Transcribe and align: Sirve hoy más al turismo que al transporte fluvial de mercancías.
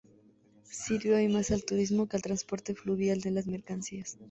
Sirve 0.63 1.13
hoy 1.13 1.27
más 1.27 1.51
al 1.51 1.63
turismo 1.63 2.07
que 2.07 2.17
al 2.17 2.23
transporte 2.23 2.73
fluvial 2.73 3.21
de 3.21 3.29
mercancías. 3.45 4.17